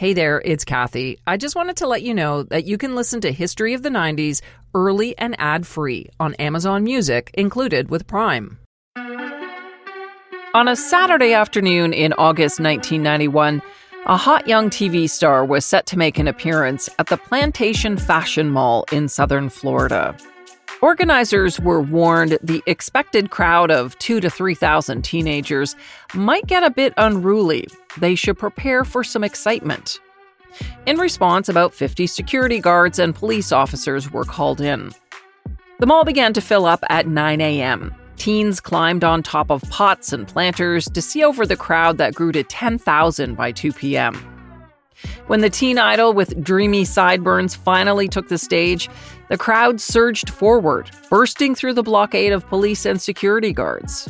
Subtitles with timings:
[0.00, 1.18] Hey there, it's Kathy.
[1.26, 3.90] I just wanted to let you know that you can listen to History of the
[3.90, 4.40] 90s
[4.72, 8.58] early and ad free on Amazon Music, included with Prime.
[10.54, 13.60] On a Saturday afternoon in August 1991,
[14.06, 18.48] a hot young TV star was set to make an appearance at the Plantation Fashion
[18.48, 20.16] Mall in southern Florida.
[20.82, 25.76] Organizers were warned the expected crowd of two to 3,000 teenagers
[26.14, 27.68] might get a bit unruly.
[27.98, 30.00] They should prepare for some excitement.
[30.86, 34.92] In response, about 50 security guards and police officers were called in.
[35.80, 37.94] The mall began to fill up at 9 a.m.
[38.16, 42.32] Teens climbed on top of pots and planters to see over the crowd that grew
[42.32, 44.29] to 10,000 by 2 p.m.
[45.26, 48.88] When the teen idol with dreamy sideburns finally took the stage,
[49.28, 54.08] the crowd surged forward, bursting through the blockade of police and security guards.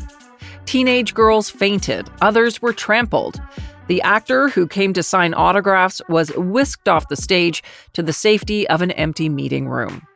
[0.64, 3.40] Teenage girls fainted, others were trampled.
[3.88, 8.68] The actor who came to sign autographs was whisked off the stage to the safety
[8.68, 10.06] of an empty meeting room.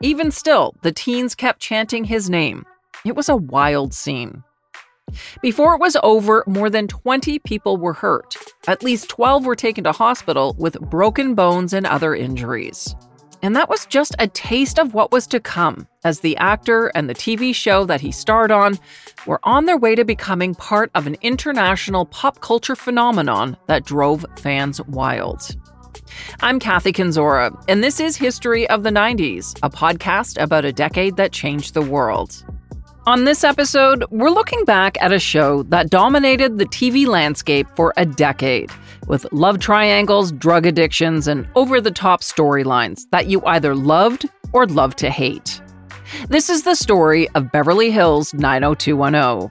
[0.00, 2.64] Even still, the teens kept chanting his name.
[3.04, 4.44] It was a wild scene.
[5.42, 8.36] Before it was over, more than 20 people were hurt.
[8.66, 12.94] At least 12 were taken to hospital with broken bones and other injuries.
[13.42, 17.10] And that was just a taste of what was to come, as the actor and
[17.10, 18.78] the TV show that he starred on
[19.26, 24.24] were on their way to becoming part of an international pop culture phenomenon that drove
[24.38, 25.54] fans wild.
[26.40, 31.16] I'm Kathy Kenzora, and this is History of the 90s, a podcast about a decade
[31.16, 32.44] that changed the world.
[33.06, 37.92] On this episode, we're looking back at a show that dominated the TV landscape for
[37.98, 38.70] a decade
[39.06, 44.66] with love triangles, drug addictions, and over the top storylines that you either loved or
[44.66, 45.60] loved to hate.
[46.30, 49.50] This is the story of Beverly Hills 90210.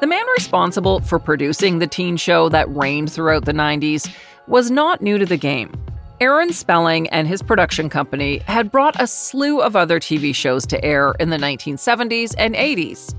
[0.00, 4.14] The man responsible for producing the teen show that reigned throughout the 90s
[4.46, 5.72] was not new to the game.
[6.20, 10.82] Aaron Spelling and his production company had brought a slew of other TV shows to
[10.84, 13.14] air in the 1970s and 80s,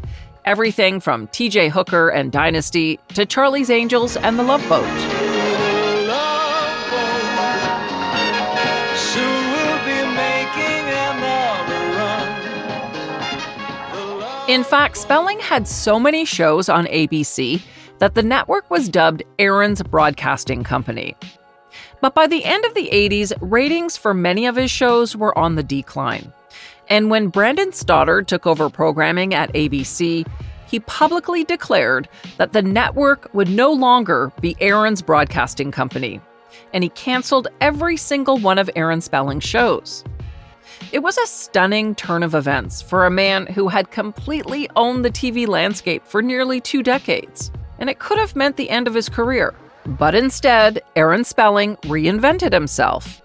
[0.46, 4.86] Everything from TJ Hooker and Dynasty to Charlie's Angels and The Love Boat.
[14.48, 17.60] In fact, Spelling had so many shows on ABC
[17.98, 21.16] that the network was dubbed Aaron's Broadcasting Company.
[22.02, 25.56] But by the end of the 80s, ratings for many of his shows were on
[25.56, 26.32] the decline.
[26.90, 30.28] And when Brandon Stoddard took over programming at ABC,
[30.68, 32.08] he publicly declared
[32.38, 36.20] that the network would no longer be Aaron's broadcasting company,
[36.74, 40.04] and he canceled every single one of Aaron Spelling's shows.
[40.92, 45.12] It was a stunning turn of events for a man who had completely owned the
[45.12, 49.10] TV landscape for nearly two decades, and it could have meant the end of his
[49.10, 49.54] career.
[49.86, 53.22] But instead, Aaron Spelling reinvented himself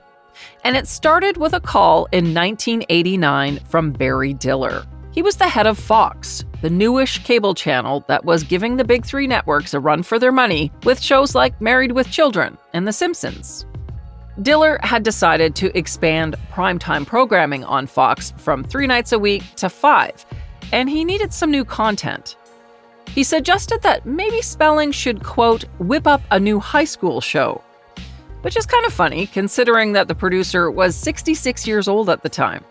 [0.64, 4.84] and it started with a call in 1989 from Barry Diller.
[5.12, 9.04] He was the head of Fox, the newish cable channel that was giving the big
[9.04, 12.92] three networks a run for their money with shows like Married with Children and The
[12.92, 13.66] Simpsons.
[14.42, 19.68] Diller had decided to expand primetime programming on Fox from three nights a week to
[19.68, 20.24] five,
[20.72, 22.36] and he needed some new content.
[23.14, 27.62] He suggested that maybe Spelling should, quote, whip up a new high school show
[28.42, 32.28] which is kind of funny considering that the producer was 66 years old at the
[32.28, 32.64] time.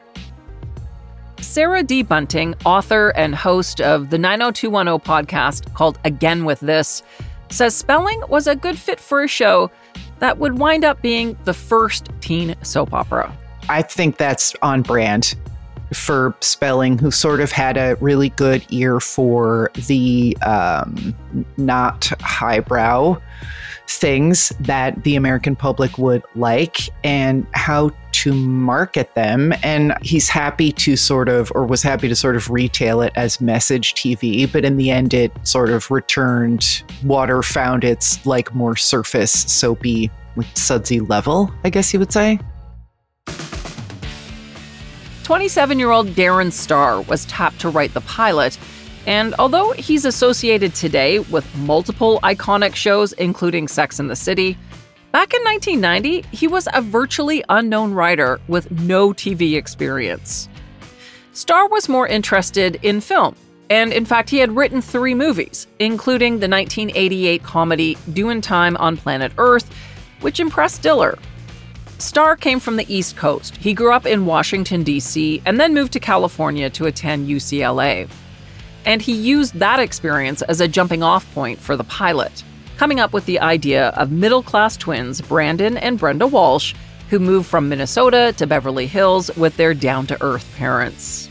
[1.40, 2.04] Sarah D.
[2.04, 7.02] Bunting, author and host of the 90210 podcast called Again with This,
[7.50, 9.72] says Spelling was a good fit for a show
[10.20, 13.36] that would wind up being the first teen soap opera.
[13.70, 15.36] I think that's on brand
[15.94, 21.16] for Spelling, who sort of had a really good ear for the um,
[21.58, 23.20] not highbrow
[23.90, 29.54] things that the American public would like and how to market them.
[29.64, 33.42] And he's happy to sort of, or was happy to sort of retail it as
[33.42, 34.52] message TV.
[34.52, 40.12] But in the end, it sort of returned, water found its like more surface, soapy,
[40.36, 42.40] like sudsy level, I guess you would say.
[45.30, 48.58] 27 year old Darren Star was tapped to write the pilot
[49.06, 54.58] and although he's associated today with multiple iconic shows, including Sex and the City,
[55.12, 60.50] back in 1990, he was a virtually unknown writer with no TV experience.
[61.34, 63.36] Star was more interested in film,
[63.70, 68.98] and in fact, he had written three movies, including the 1988 comedy Doin' Time on
[68.98, 69.72] Planet Earth,
[70.22, 71.20] which impressed Diller.
[72.00, 73.58] Star came from the East Coast.
[73.58, 78.10] He grew up in Washington, D.C., and then moved to California to attend UCLA
[78.86, 82.44] and he used that experience as a jumping off point for the pilot.
[82.78, 86.74] coming up with the idea of middle class twins Brandon and Brenda Walsh,
[87.10, 91.30] who moved from Minnesota to Beverly Hills with their down to earth parents.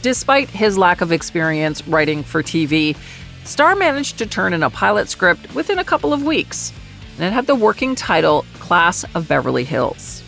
[0.00, 2.96] Despite his lack of experience writing for TV,
[3.42, 6.72] Star managed to turn in a pilot script within a couple of weeks,
[7.16, 10.22] and it had the working title Class of Beverly Hills.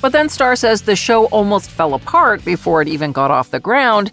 [0.00, 3.60] But then Star says the show almost fell apart before it even got off the
[3.60, 4.12] ground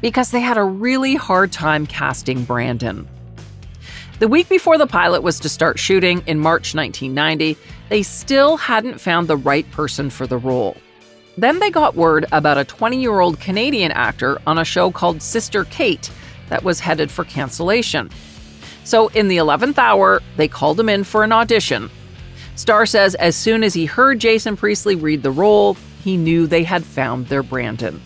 [0.00, 3.08] because they had a really hard time casting Brandon.
[4.18, 7.56] The week before the pilot was to start shooting in March 1990,
[7.88, 10.76] they still hadn't found the right person for the role.
[11.36, 15.22] Then they got word about a 20 year old Canadian actor on a show called
[15.22, 16.10] Sister Kate
[16.50, 18.10] that was headed for cancellation.
[18.84, 21.90] So, in the 11th hour, they called him in for an audition.
[22.56, 26.64] Star says as soon as he heard Jason Priestley read the role, he knew they
[26.64, 28.00] had found their Brandon.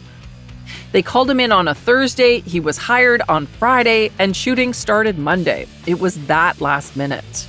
[0.93, 5.19] They called him in on a Thursday, he was hired on Friday, and shooting started
[5.19, 5.67] Monday.
[5.87, 7.46] It was that last minute.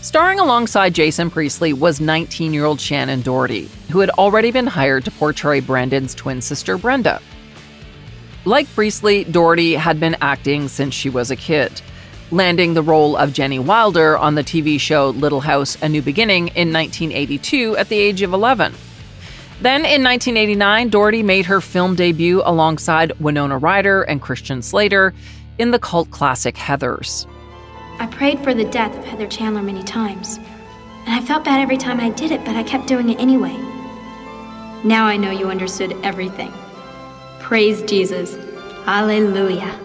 [0.00, 5.04] Starring alongside Jason Priestley was 19 year old Shannen Doherty, who had already been hired
[5.04, 7.22] to portray Brandon's twin sister Brenda.
[8.44, 11.80] Like Priestley, Doherty had been acting since she was a kid,
[12.32, 16.48] landing the role of Jenny Wilder on the TV show Little House A New Beginning
[16.48, 18.72] in 1982 at the age of 11.
[19.60, 25.12] Then in 1989, Doherty made her film debut alongside Winona Ryder and Christian Slater
[25.58, 27.26] in the cult classic Heathers.
[27.98, 30.38] I prayed for the death of Heather Chandler many times,
[31.06, 33.56] and I felt bad every time I did it, but I kept doing it anyway.
[34.84, 36.52] Now I know you understood everything.
[37.38, 38.34] Praise Jesus.
[38.84, 39.78] Hallelujah.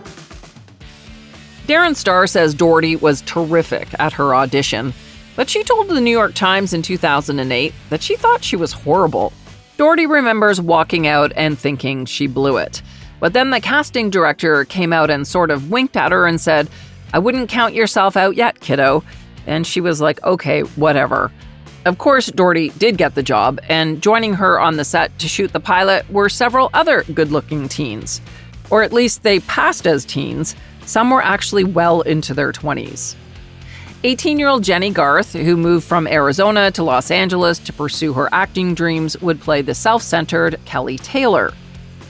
[1.67, 4.93] Darren Star says Doherty was terrific at her audition,
[5.35, 9.33] but she told the New York Times in 2008 that she thought she was horrible.
[9.75, 12.81] Doherty remembers walking out and thinking she blew it.
[13.19, 16.69] But then the casting director came out and sort of winked at her and said,
[17.13, 19.03] I wouldn't count yourself out yet, kiddo.
[19.45, 21.33] And she was like, okay, whatever.
[21.85, 25.51] Of course, Doherty did get the job, and joining her on the set to shoot
[25.51, 28.21] the pilot were several other good looking teens.
[28.69, 30.55] Or at least they passed as teens.
[30.87, 33.15] Some were actually well into their 20s.
[34.05, 38.29] 18 year old Jennie Garth, who moved from Arizona to Los Angeles to pursue her
[38.31, 41.53] acting dreams, would play the self centered Kelly Taylor.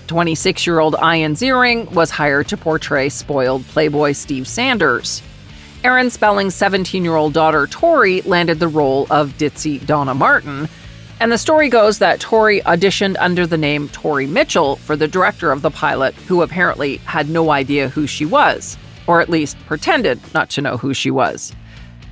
[0.06, 5.24] 26 year old Ian Ziering was hired to portray spoiled Playboy Steve Sanders.
[5.84, 10.70] Aaron Spelling's 17 year old daughter Tori landed the role of ditzy Donna Martin.
[11.20, 15.52] And the story goes that Tori auditioned under the name Tori Mitchell for the director
[15.52, 18.78] of the pilot, who apparently had no idea who she was,
[19.08, 21.54] or at least pretended not to know who she was.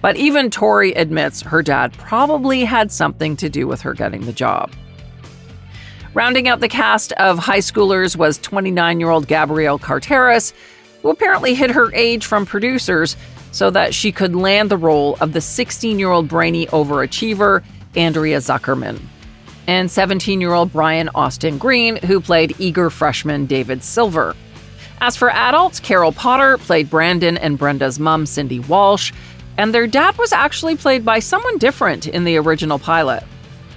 [0.02, 4.34] But even Tori admits her dad probably had something to do with her getting the
[4.34, 4.72] job.
[6.16, 10.54] Rounding out the cast of high schoolers was 29 year old Gabrielle Carteris,
[11.02, 13.16] who apparently hid her age from producers
[13.52, 17.64] so that she could land the role of the 16 year old brainy overachiever,
[17.96, 19.00] Andrea Zuckerman.
[19.68, 24.36] And 17 year old Brian Austin Green, who played eager freshman David Silver.
[25.02, 29.12] As for adults, Carol Potter played Brandon and Brenda's mom, Cindy Walsh,
[29.58, 33.24] and their dad was actually played by someone different in the original pilot.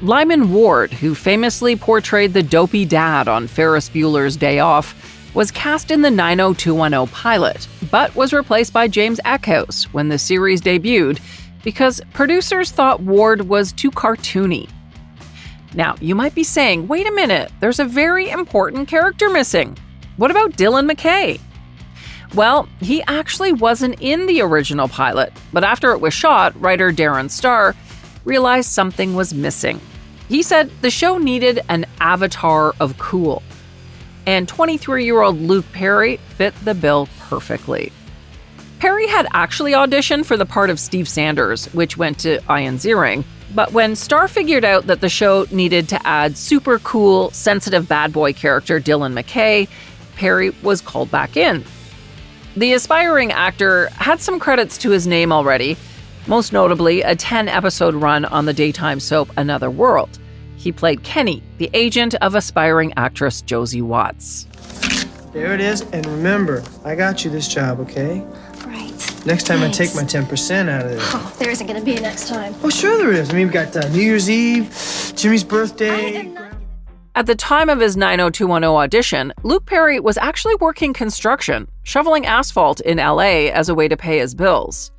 [0.00, 4.94] Lyman Ward, who famously portrayed the dopey dad on Ferris Bueller's Day Off,
[5.34, 10.60] was cast in the 90210 pilot, but was replaced by James Eckhouse when the series
[10.60, 11.20] debuted
[11.68, 14.70] because producers thought Ward was too cartoony.
[15.74, 19.76] Now, you might be saying, wait a minute, there's a very important character missing.
[20.16, 21.38] What about Dylan McKay?
[22.34, 27.30] Well, he actually wasn't in the original pilot, but after it was shot, writer Darren
[27.30, 27.74] Star
[28.24, 29.78] realized something was missing.
[30.26, 33.42] He said the show needed an avatar of cool.
[34.24, 37.92] And 23 year old Luke Perry fit the bill perfectly.
[38.78, 43.24] Perry had actually auditioned for the part of Steve Sanders, which went to Ian Ziering.
[43.54, 48.12] But when Star figured out that the show needed to add super cool, sensitive bad
[48.12, 49.68] boy character Dylan McKay,
[50.16, 51.64] Perry was called back in
[52.58, 55.76] the aspiring actor had some credits to his name already,
[56.26, 60.18] most notably a 10 episode run on the daytime soap Another World.
[60.56, 64.48] He played Kenny, the agent of aspiring actress Josie Watts.
[65.32, 68.26] There it is, and remember, I got you this job, okay?
[69.28, 69.34] Right.
[69.34, 69.78] Next time Thanks.
[69.78, 70.98] I take my 10% out of it.
[71.00, 72.54] Oh, there isn't going to be a next time.
[72.62, 73.28] Oh, sure there is.
[73.28, 76.34] I mean, we've got uh, New Year's Eve, Jimmy's birthday.
[77.14, 82.80] At the time of his 90210 audition, Luke Perry was actually working construction, shoveling asphalt
[82.80, 84.92] in LA as a way to pay his bills.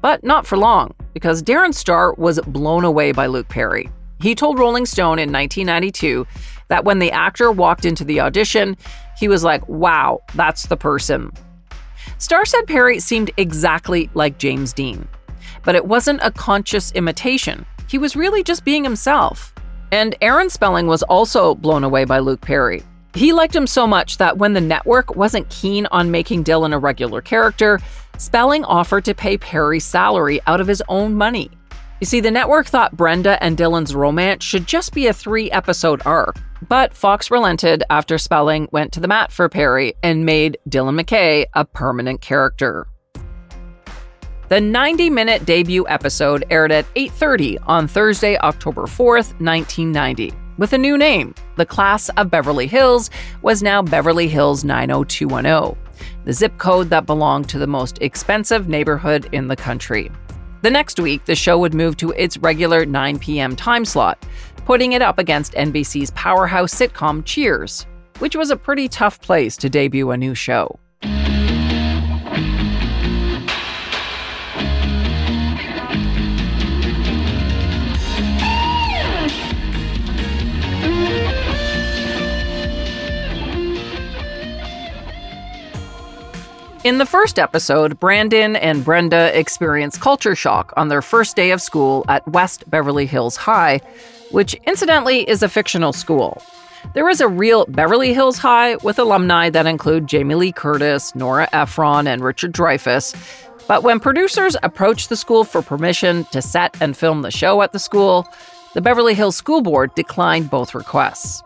[0.00, 3.90] But not for long, because Darren Star was blown away by Luke Perry.
[4.20, 6.26] He told Rolling Stone in 1992
[6.68, 8.76] that when the actor walked into the audition,
[9.18, 11.30] he was like, wow, that's the person.
[12.18, 15.06] Star said Perry seemed exactly like James Dean.
[15.64, 17.66] But it wasn't a conscious imitation.
[17.88, 19.54] He was really just being himself.
[19.92, 22.82] And Aaron Spelling was also blown away by Luke Perry.
[23.14, 26.78] He liked him so much that when the network wasn't keen on making Dylan a
[26.78, 27.80] regular character,
[28.18, 31.50] Spelling offered to pay Perry's salary out of his own money.
[32.00, 36.02] You see, the network thought Brenda and Dylan's romance should just be a three episode
[36.04, 36.36] arc,
[36.68, 41.46] but Fox relented after Spelling went to the mat for Perry and made Dylan McKay
[41.54, 42.86] a permanent character.
[44.48, 50.32] The 90-minute debut episode aired at 8:30 on Thursday, October 4th, 1990.
[50.56, 53.10] With a new name, the class of Beverly Hills
[53.42, 55.76] was now Beverly Hills 90210,
[56.24, 60.10] the zip code that belonged to the most expensive neighborhood in the country.
[60.62, 63.54] The next week, the show would move to its regular 9 p.m.
[63.54, 64.24] time slot,
[64.64, 67.86] putting it up against NBC's powerhouse sitcom Cheers,
[68.18, 70.78] which was a pretty tough place to debut a new show.
[86.86, 91.60] In the first episode, Brandon and Brenda experience culture shock on their first day of
[91.60, 93.80] school at West Beverly Hills High,
[94.30, 96.40] which incidentally is a fictional school.
[96.94, 101.48] There is a real Beverly Hills High with alumni that include Jamie Lee Curtis, Nora
[101.52, 103.16] Ephron, and Richard Dreyfuss.
[103.66, 107.72] But when producers approached the school for permission to set and film the show at
[107.72, 108.28] the school,
[108.74, 111.42] the Beverly Hills School Board declined both requests.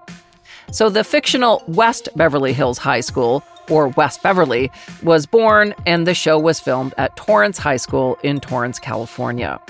[0.72, 4.70] So the fictional West Beverly Hills High School or West Beverly,
[5.02, 9.60] was born, and the show was filmed at Torrance High School in Torrance, California.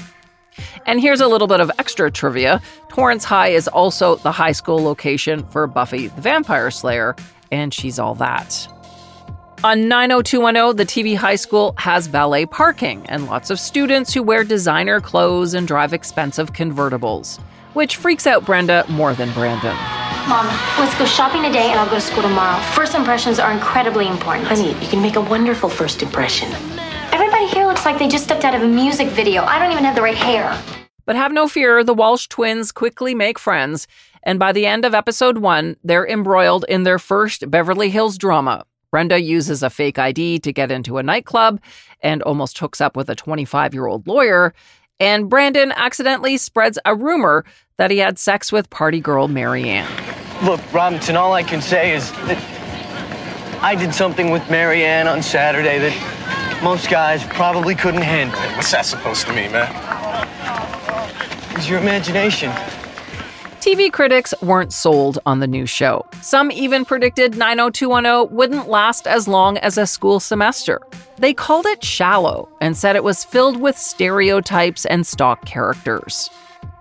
[0.86, 4.82] And here's a little bit of extra trivia Torrance High is also the high school
[4.82, 7.14] location for Buffy the Vampire Slayer,
[7.52, 8.66] and she's all that.
[9.62, 14.42] On 90210, the TV high school has valet parking and lots of students who wear
[14.42, 17.38] designer clothes and drive expensive convertibles,
[17.74, 19.76] which freaks out Brenda more than Brandon.
[20.28, 20.46] Mom,
[20.78, 22.60] let's go shopping today and I'll go to school tomorrow.
[22.74, 24.46] First impressions are incredibly important.
[24.46, 26.52] Honey, you can make a wonderful first impression.
[27.12, 29.42] Everybody here looks like they just stepped out of a music video.
[29.44, 30.56] I don't even have the right hair.
[31.06, 33.88] But have no fear, the Walsh twins quickly make friends,
[34.22, 38.64] and by the end of episode one, they're embroiled in their first Beverly Hills drama.
[38.90, 41.60] Brenda uses a fake ID to get into a nightclub
[42.02, 44.52] and almost hooks up with a 25 year old lawyer.
[44.98, 47.44] And Brandon accidentally spreads a rumor
[47.78, 49.88] that he had sex with party girl Marianne.
[50.42, 55.78] Look, Robinson, all I can say is that I did something with Marianne on Saturday
[55.78, 58.40] that most guys probably couldn't handle.
[58.56, 59.68] What's that supposed to mean, man?
[61.50, 62.50] It's your imagination.
[63.60, 66.06] TV critics weren't sold on the new show.
[66.22, 70.80] Some even predicted 90210 wouldn't last as long as a school semester.
[71.18, 76.30] They called it shallow and said it was filled with stereotypes and stock characters.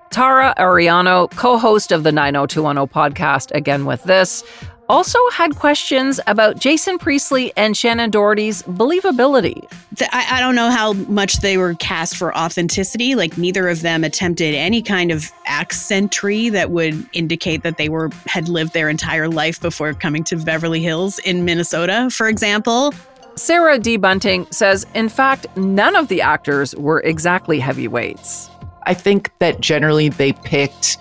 [0.09, 4.43] Tara Ariano, co host of the 90210 podcast, again with this,
[4.89, 9.71] also had questions about Jason Priestley and Shannen Doherty's believability.
[10.11, 13.13] I, I, don't know how much they were cast for authenticity.
[13.13, 18.09] Like neither of them attempted any kind of accentry that would indicate that they were
[18.25, 22.93] had lived their entire life before coming to Beverly Hills in Minnesota, for example.
[23.35, 23.95] Sarah D.
[23.95, 28.49] Bunting says, in fact, none of the actors were exactly heavyweights.
[28.89, 30.97] I think that generally they picked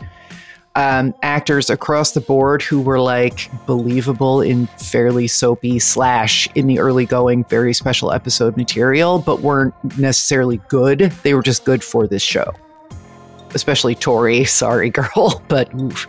[0.77, 6.81] um, actors across the board who were like believable in fairly soapy slash in the
[6.81, 11.01] early going very special episode material, but weren't necessarily good.
[11.23, 12.53] They were just good for this show.
[13.55, 16.07] Especially Tori, sorry girl, but oof.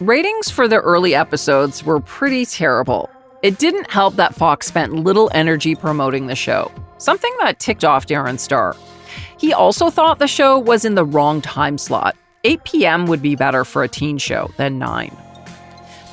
[0.00, 3.10] Ratings for the early episodes were pretty terrible.
[3.42, 8.06] It didn't help that Fox spent little energy promoting the show, something that ticked off
[8.06, 8.74] Darren Star.
[9.44, 12.16] He also thought the show was in the wrong time slot.
[12.44, 13.04] 8 p.m.
[13.04, 15.14] would be better for a teen show than 9.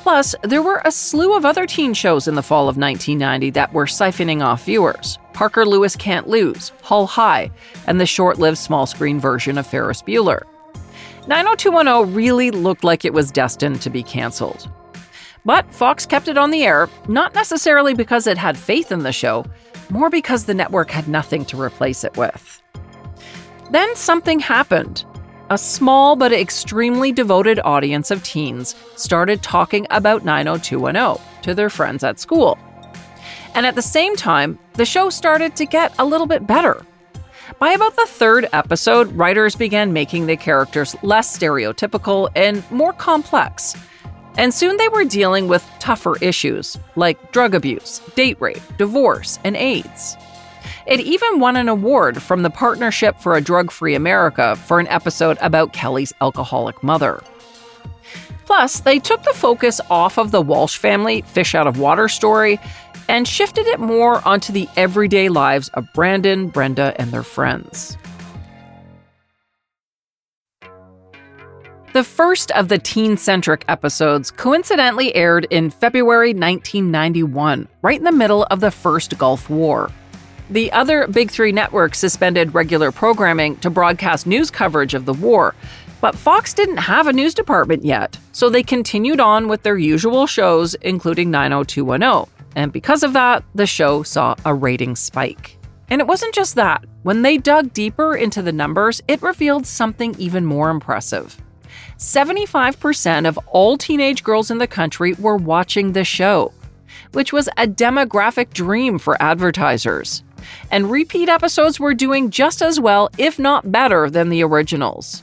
[0.02, 3.72] Plus, there were a slew of other teen shows in the fall of 1990 that
[3.72, 5.18] were siphoning off viewers.
[5.32, 7.50] Parker Lewis Can't Lose, Hull High,
[7.86, 10.42] and the short lived small screen version of Ferris Bueller.
[11.26, 14.70] 90210 really looked like it was destined to be canceled.
[15.46, 19.10] But Fox kept it on the air, not necessarily because it had faith in the
[19.10, 19.46] show,
[19.88, 22.58] more because the network had nothing to replace it with.
[23.72, 25.06] Then something happened.
[25.48, 32.04] A small but extremely devoted audience of teens started talking about 90210 to their friends
[32.04, 32.58] at school.
[33.54, 36.84] And at the same time, the show started to get a little bit better.
[37.58, 43.74] By about the third episode, writers began making the characters less stereotypical and more complex.
[44.36, 49.56] And soon they were dealing with tougher issues like drug abuse, date rape, divorce, and
[49.56, 50.18] AIDS.
[50.86, 54.88] It even won an award from the Partnership for a Drug Free America for an
[54.88, 57.22] episode about Kelly's alcoholic mother.
[58.46, 62.58] Plus, they took the focus off of the Walsh family fish out of water story
[63.08, 67.96] and shifted it more onto the everyday lives of Brandon, Brenda, and their friends.
[71.92, 78.10] The first of the teen centric episodes coincidentally aired in February 1991, right in the
[78.10, 79.90] middle of the first Gulf War.
[80.52, 85.54] The other Big Three networks suspended regular programming to broadcast news coverage of the war,
[86.02, 90.26] but Fox didn't have a news department yet, so they continued on with their usual
[90.26, 92.30] shows, including 90210.
[92.54, 95.56] And because of that, the show saw a rating spike.
[95.88, 96.84] And it wasn't just that.
[97.02, 101.34] When they dug deeper into the numbers, it revealed something even more impressive.
[101.96, 106.52] 75% of all teenage girls in the country were watching the show,
[107.12, 110.22] which was a demographic dream for advertisers.
[110.70, 115.22] And repeat episodes were doing just as well, if not better, than the originals.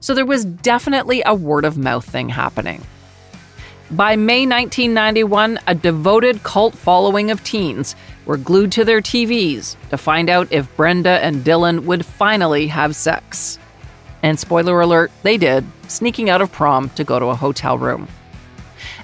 [0.00, 2.82] So there was definitely a word of mouth thing happening.
[3.90, 9.98] By May 1991, a devoted cult following of teens were glued to their TVs to
[9.98, 13.58] find out if Brenda and Dylan would finally have sex.
[14.22, 18.08] And spoiler alert, they did, sneaking out of prom to go to a hotel room.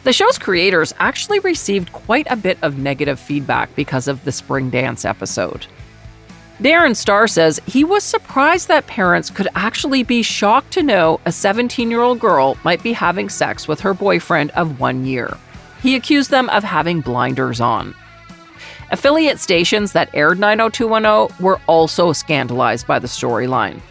[0.09, 4.71] The show's creators actually received quite a bit of negative feedback because of the spring
[4.71, 5.67] dance episode.
[6.63, 11.31] Darren Star says he was surprised that parents could actually be shocked to know a
[11.31, 15.37] 17 year old girl might be having sex with her boyfriend of one year.
[15.83, 17.95] He accused them of having blinders on.
[18.91, 23.83] Affiliate stations that aired 90210 were also scandalized by the storyline.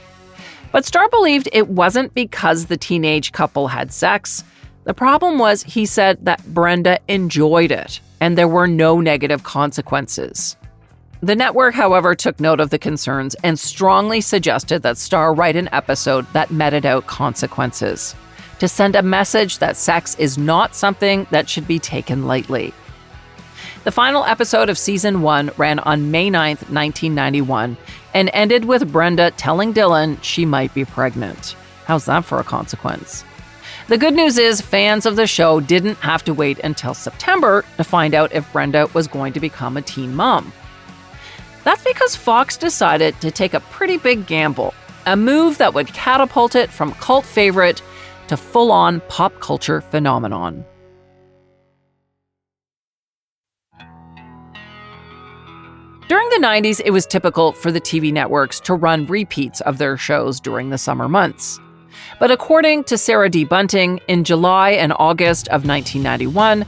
[0.72, 4.44] But Star believed it wasn't because the teenage couple had sex.
[4.88, 10.56] The problem was, he said, that Brenda enjoyed it and there were no negative consequences.
[11.20, 15.68] The network, however, took note of the concerns and strongly suggested that Star write an
[15.74, 18.16] episode that meted out consequences
[18.60, 22.74] to send a message that sex is not something that should be taken lightly.
[23.84, 27.76] The final episode of season one ran on May 9, 1991,
[28.14, 31.58] and ended with Brenda telling Dylan she might be pregnant.
[31.84, 33.26] How's that for a consequence?
[33.88, 37.86] The good news is, fans of the show didn't have to wait until September to
[37.86, 40.52] find out if Brenda was going to become a teen mom.
[41.64, 44.74] That's because Fox decided to take a pretty big gamble,
[45.06, 47.82] a move that would catapult it from cult favorite
[48.28, 50.66] to full on pop culture phenomenon.
[56.10, 59.96] During the 90s, it was typical for the TV networks to run repeats of their
[59.96, 61.62] shows during the summer months.
[62.20, 63.44] But according to Sarah D.
[63.44, 66.66] Bunting, in July and August of 1991,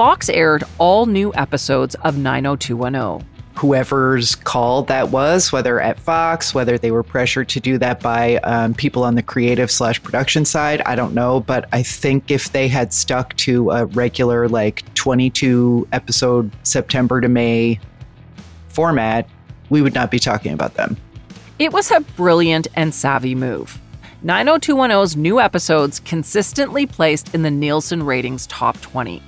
[0.00, 3.26] Fox aired all new episodes of 90210.
[3.56, 8.36] Whoever's call that was, whether at Fox, whether they were pressured to do that by
[8.38, 11.40] um, people on the creative slash production side, I don't know.
[11.40, 17.28] But I think if they had stuck to a regular, like 22 episode September to
[17.28, 17.78] May
[18.68, 19.28] format,
[19.68, 20.96] we would not be talking about them.
[21.58, 23.78] It was a brilliant and savvy move.
[24.24, 29.22] 90210's new episodes consistently placed in the Nielsen ratings top 20.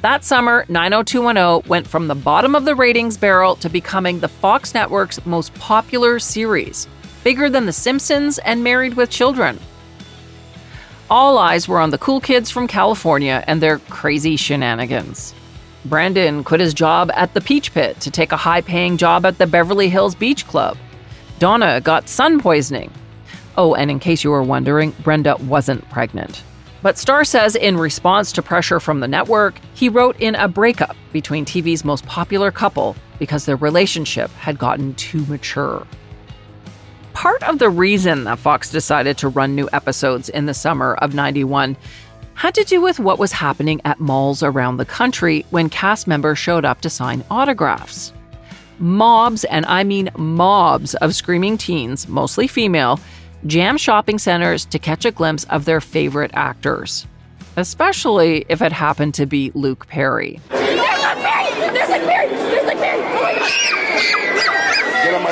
[0.00, 4.72] That summer, 90210 went from the bottom of the ratings barrel to becoming the Fox
[4.72, 6.88] network's most popular series,
[7.22, 9.60] bigger than The Simpsons and Married with Children.
[11.10, 15.34] All eyes were on the cool kids from California and their crazy shenanigans.
[15.84, 19.36] Brandon quit his job at the Peach Pit to take a high paying job at
[19.36, 20.78] the Beverly Hills Beach Club.
[21.38, 22.90] Donna got sun poisoning.
[23.56, 26.42] Oh, and in case you were wondering, Brenda wasn't pregnant.
[26.82, 30.96] But Star says in response to pressure from the network, he wrote in a breakup
[31.12, 35.86] between TV's most popular couple because their relationship had gotten too mature.
[37.12, 41.12] Part of the reason that Fox decided to run new episodes in the summer of
[41.12, 41.76] 91
[42.34, 46.38] had to do with what was happening at malls around the country when cast members
[46.38, 48.14] showed up to sign autographs.
[48.78, 52.98] Mobs, and I mean mobs, of screaming teens, mostly female,
[53.46, 57.06] jam shopping centers to catch a glimpse of their favorite actors,
[57.56, 60.40] especially if it happened to be Luke Perry.
[60.50, 61.50] There's Luke Perry!
[61.72, 62.28] There's Luke Perry!
[62.28, 63.00] There's Luke Perry!
[65.14, 65.30] On my.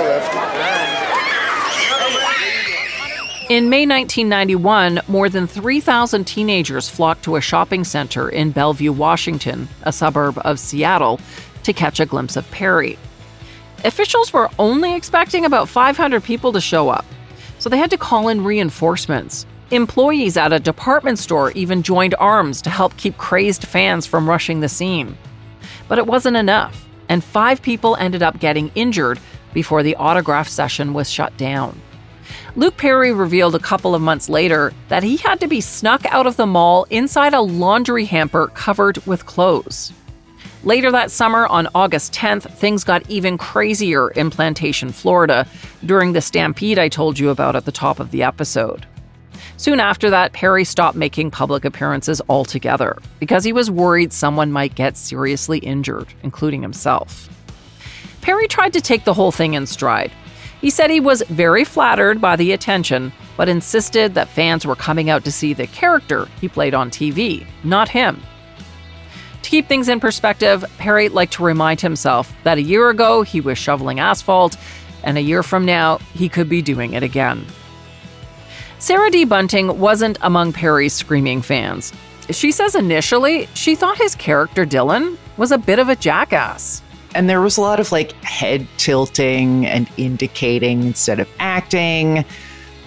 [3.51, 9.69] In May 1991, more than 3,000 teenagers flocked to a shopping center in Bellevue, Washington,
[9.85, 11.19] a suburb of Seattle,
[11.63, 12.99] to catch a glimpse of Perry.
[13.85, 17.07] Officials were only expecting about 500 people to show up,
[17.59, 19.47] so they had to call in reinforcements.
[19.71, 24.61] Employees at a department store even joined arms to help keep crazed fans from rushing
[24.61, 25.17] the scene.
[25.89, 26.89] But it wasn't enough.
[27.09, 29.19] and five people ended up getting injured
[29.55, 31.81] before the autograph session was shut down.
[32.55, 36.27] Luke Perry revealed a couple of months later that he had to be snuck out
[36.27, 39.93] of the mall inside a laundry hamper covered with clothes.
[40.65, 45.47] Later that summer, on August 10th, things got even crazier in Plantation, Florida,
[45.87, 48.85] during the stampede I told you about at the top of the episode.
[49.57, 54.75] Soon after that, Perry stopped making public appearances altogether because he was worried someone might
[54.75, 57.29] get seriously injured, including himself.
[58.21, 60.13] Perry tried to take the whole thing in stride.
[60.61, 65.09] He said he was very flattered by the attention, but insisted that fans were coming
[65.09, 68.21] out to see the character he played on TV, not him.
[69.49, 73.41] To keep things in perspective, Perry liked to remind himself that a year ago he
[73.41, 74.59] was shoveling asphalt,
[75.03, 77.47] and a year from now he could be doing it again.
[78.79, 79.25] Sarah D.
[79.25, 81.95] Bunting wasn't among Perry's screaming fans.
[82.29, 86.83] She says initially she thought his character Dylan was a bit of a jackass.
[87.15, 92.27] And there was a lot of like head tilting and indicating instead of acting.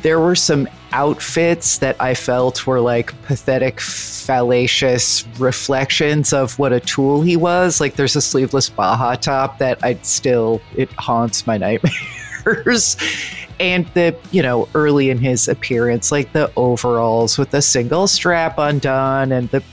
[0.01, 6.79] There were some outfits that I felt were like pathetic, fallacious reflections of what a
[6.79, 7.79] tool he was.
[7.79, 12.97] Like there's a sleeveless Baja top that I'd still, it haunts my nightmares.
[13.59, 18.55] and the, you know, early in his appearance, like the overalls with the single strap
[18.57, 19.63] undone and the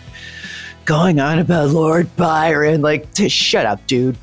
[0.85, 2.81] going on about Lord Byron.
[2.81, 4.17] Like, to shut up, dude.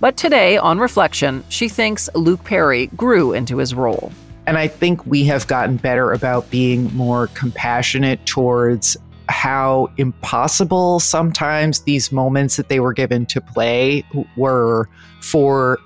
[0.00, 4.12] But today, on reflection, she thinks Luke Perry grew into his role.
[4.46, 8.96] And I think we have gotten better about being more compassionate towards
[9.28, 14.04] how impossible sometimes these moments that they were given to play
[14.36, 14.88] were
[15.20, 15.78] for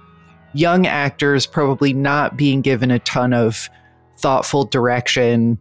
[0.55, 3.69] young actors, probably not being given a ton of
[4.17, 5.59] thoughtful direction.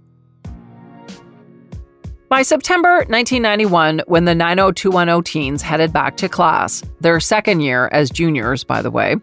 [2.29, 8.09] By September 1991, when the 90210 teens headed back to class, their second year as
[8.09, 9.17] juniors, by the way,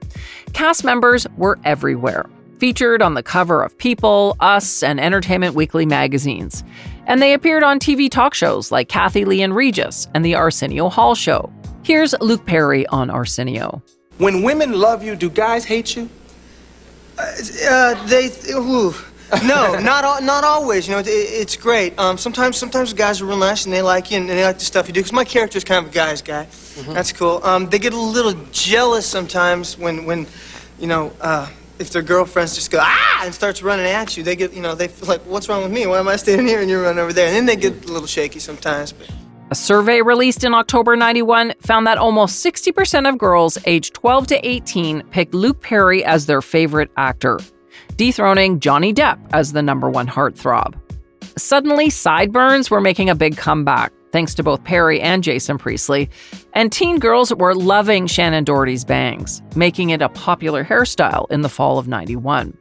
[0.53, 2.27] cast members were everywhere,
[2.63, 6.63] featured on the cover of People, Us, and Entertainment Weekly magazines.
[7.09, 10.89] And they appeared on TV talk shows like Kathie Lee and Regis and The Arsenio
[10.89, 11.53] Hall Show.
[11.83, 13.83] Here's Luke Perry on Arsenio.
[14.19, 16.09] When women love you, do guys hate you?
[17.19, 17.33] Uh,
[17.69, 18.31] uh they.
[18.53, 18.95] Ooh
[19.43, 20.87] no, not all, not always.
[20.87, 21.99] You know, it, it's great.
[21.99, 24.65] Um, sometimes sometimes guys are real nice and they like you and they like the
[24.65, 25.01] stuff you do.
[25.01, 26.45] Because my character is kind of a guy's guy.
[26.45, 26.93] Mm-hmm.
[26.93, 27.41] That's cool.
[27.43, 30.29] Um, they get a little jealous sometimes when when,
[30.79, 31.13] you know.
[31.21, 31.49] Uh,
[31.83, 34.75] if their girlfriends just go ah and starts running at you, they get you know
[34.75, 35.87] they feel like what's wrong with me?
[35.87, 37.27] Why am I standing here and you're running over there?
[37.27, 38.93] And then they get a little shaky sometimes.
[38.93, 39.11] But.
[39.51, 44.49] A survey released in October 91 found that almost 60% of girls aged 12 to
[44.49, 47.39] 18 picked Luke Perry as their favorite actor
[47.97, 50.75] dethroning Johnny Depp as the number one heartthrob.
[51.37, 56.09] Suddenly, sideburns were making a big comeback, thanks to both Perry and Jason Priestley,
[56.53, 61.49] and teen girls were loving Shannen Doherty's bangs, making it a popular hairstyle in the
[61.49, 62.57] fall of 91.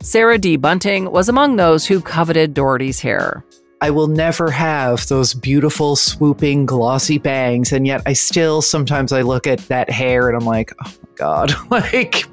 [0.00, 0.56] Sarah D.
[0.56, 3.44] Bunting was among those who coveted Doherty's hair.
[3.80, 9.22] I will never have those beautiful, swooping, glossy bangs, and yet I still sometimes I
[9.22, 12.24] look at that hair and I'm like, oh my god, like,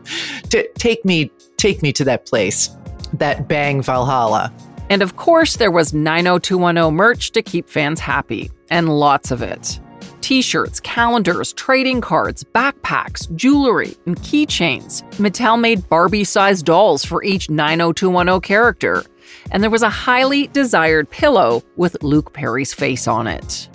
[0.49, 2.69] t- take me take me to that place,
[3.13, 4.51] that bang Valhalla.
[4.89, 9.79] And of course, there was 90210 merch to keep fans happy, and lots of it.
[10.21, 15.03] T shirts, calendars, trading cards, backpacks, jewelry, and keychains.
[15.17, 19.03] Mattel made Barbie sized dolls for each 90210 character.
[19.51, 23.69] And there was a highly desired pillow with Luke Perry's face on it.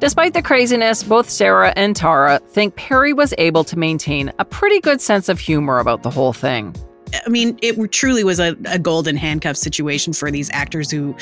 [0.00, 4.80] Despite the craziness, both Sarah and Tara think Perry was able to maintain a pretty
[4.80, 6.74] good sense of humor about the whole thing.
[7.14, 11.14] I mean, it truly was a, a golden handcuff situation for these actors who,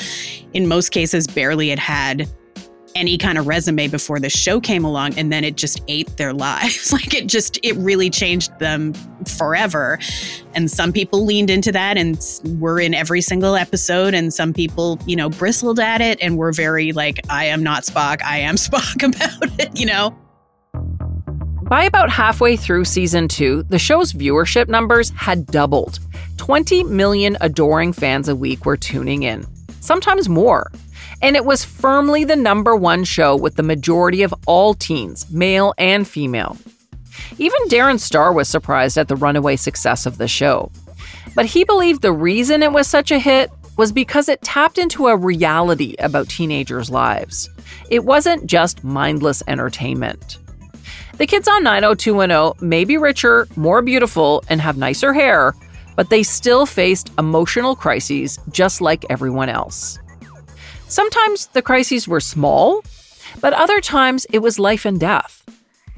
[0.53, 2.29] in most cases, barely had had
[2.95, 6.33] any kind of resume before the show came along and then it just ate their
[6.41, 6.91] lives.
[6.91, 8.93] Like it just it really changed them
[9.37, 9.99] forever.
[10.53, 12.19] And some people leaned into that and
[12.59, 16.51] were in every single episode and some people you know bristled at it and were
[16.51, 18.21] very like i am not spock.
[18.23, 20.15] I am spock about it you know
[21.71, 25.99] by about halfway through season two, the show's viewership numbers had doubled.
[26.35, 29.47] 20 million adoring fans a week were tuning in,
[29.79, 30.69] sometimes more.
[31.21, 35.73] And it was firmly the number one show with the majority of all teens, male
[35.77, 36.57] and female.
[37.37, 40.69] Even Darren Star was surprised at the runaway success of the show.
[41.35, 45.07] But he believed the reason it was such a hit was because it tapped into
[45.07, 47.49] a reality about teenagers' lives.
[47.89, 50.37] It wasn't just mindless entertainment.
[51.21, 55.53] The kids on 90210 may be richer, more beautiful, and have nicer hair,
[55.95, 59.99] but they still faced emotional crises just like everyone else.
[60.87, 62.83] Sometimes the crises were small,
[63.39, 65.43] but other times it was life and death.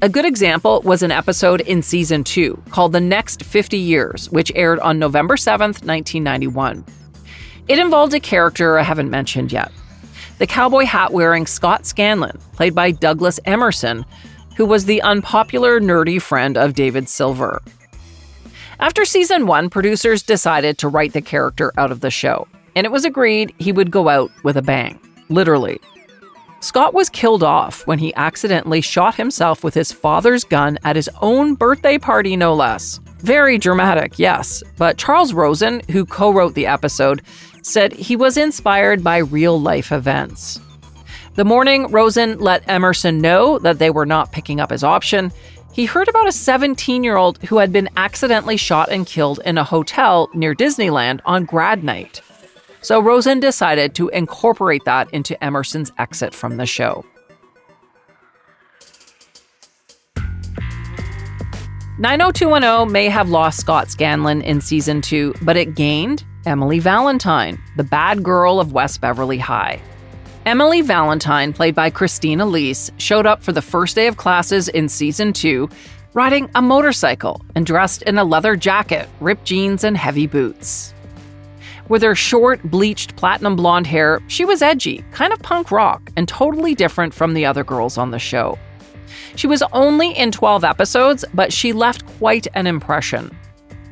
[0.02, 4.52] A good example was an episode in season two called The Next 50 Years, which
[4.54, 6.84] aired on November 7th, 1991.
[7.66, 9.72] It involved a character I haven't mentioned yet
[10.38, 14.04] the cowboy hat wearing Scott Scanlon, played by Douglas Emerson,
[14.56, 17.62] who was the unpopular, nerdy friend of David Silver.
[18.80, 22.90] After season one, producers decided to write the character out of the show, and it
[22.90, 24.98] was agreed he would go out with a bang.
[25.28, 25.80] Literally.
[26.60, 31.10] Scott was killed off when he accidentally shot himself with his father's gun at his
[31.20, 33.00] own birthday party, no less.
[33.18, 37.22] Very dramatic, yes, but Charles Rosin, who co wrote the episode,
[37.62, 40.58] said he was inspired by real life events.
[41.34, 45.32] The morning Rosin let Emerson know that they were not picking up his option,
[45.72, 49.58] he heard about a 17 year old who had been accidentally shot and killed in
[49.58, 52.20] a hotel near Disneyland on grad night.
[52.82, 57.04] So Rosin decided to incorporate that into Emerson's exit from the show.
[61.98, 67.84] 90210 may have lost Scott Scanlon in season two, but it gained Emily Valentine, the
[67.84, 69.80] bad girl of West Beverly High.
[70.46, 74.90] Emily Valentine, played by Christine Elise, showed up for the first day of classes in
[74.90, 75.70] season two,
[76.12, 80.92] riding a motorcycle and dressed in a leather jacket, ripped jeans, and heavy boots.
[81.88, 86.28] With her short, bleached platinum blonde hair, she was edgy, kind of punk rock, and
[86.28, 88.58] totally different from the other girls on the show.
[89.36, 93.34] She was only in 12 episodes, but she left quite an impression.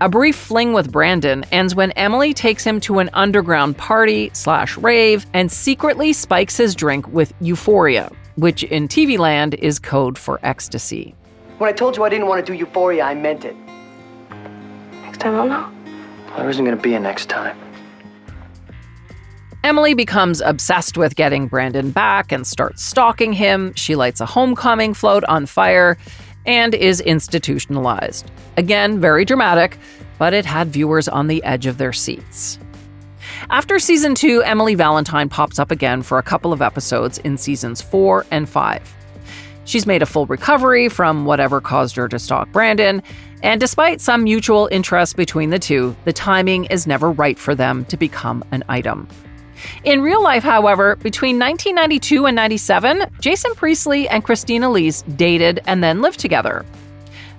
[0.02, 4.76] A brief fling with Brandon ends when Emily takes him to an underground party slash
[4.76, 10.40] rave and secretly spikes his drink with euphoria, which in TV land is code for
[10.42, 11.14] ecstasy.
[11.58, 13.54] When I told you I didn't want to do euphoria, I meant it.
[15.04, 15.72] Next time I'll know.
[16.30, 17.56] Well, there isn't going to be a next time.
[19.62, 23.72] Emily becomes obsessed with getting Brandon back and starts stalking him.
[23.76, 25.96] She lights a homecoming float on fire
[26.46, 28.30] and is institutionalized.
[28.56, 29.78] Again, very dramatic,
[30.18, 32.58] but it had viewers on the edge of their seats.
[33.50, 37.80] After season two, Emily Valentine pops up again for a couple of episodes in seasons
[37.80, 38.82] four and five.
[39.64, 43.02] She's made a full recovery from whatever caused her to stalk Brandon,
[43.42, 47.84] and despite some mutual interest between the two, the timing is never right for them
[47.86, 49.08] to become an item.
[49.84, 55.82] In real life, however, between 1992 and 97, Jason Priestley and Christine Elise dated and
[55.82, 56.64] then lived together.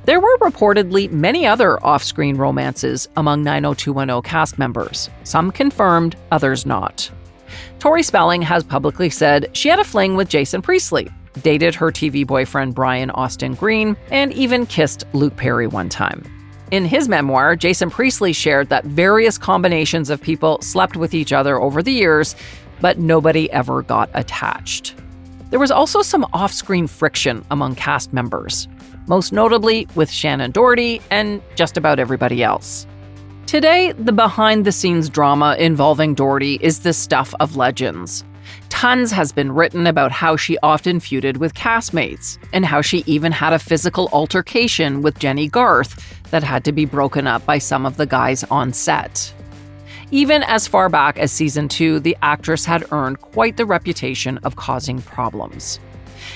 [0.06, 6.66] There were reportedly many other off screen romances among 90210 cast members, some confirmed, others
[6.66, 7.10] not.
[7.80, 11.10] Tori Spelling has publicly said she had a fling with Jason Priestley,
[11.42, 16.24] dated her TV boyfriend Brian Austin Green, and even kissed Luke Perry one time.
[16.72, 21.62] In his memoir, Jason Priestley shared that various combinations of people slept with each other
[21.62, 22.36] over the years,
[22.82, 24.96] but nobody ever got attached.
[25.52, 28.68] There was also some off screen friction among cast members,
[29.08, 32.88] most notably with Shannen Doherty and just about everybody else.
[33.46, 38.24] Today, the behind the scenes drama involving Doherty is the stuff of legends.
[38.70, 43.32] Tons has been written about how she often feuded with castmates, and how she even
[43.32, 47.86] had a physical altercation with Jennie Garth that had to be broken up by some
[47.86, 49.34] of the guys on set.
[50.12, 54.56] Even as far back as season two, the actress had earned quite the reputation of
[54.56, 55.80] causing problems.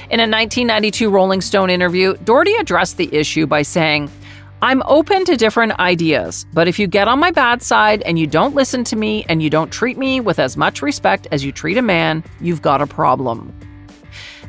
[0.09, 4.09] In a 1992 Rolling Stone interview, Doherty addressed the issue by saying,
[4.59, 8.25] I'm open to different ideas, but if you get on my bad side and you
[8.25, 11.51] don't listen to me and you don't treat me with as much respect as you
[11.51, 13.53] treat a man, you've got a problem.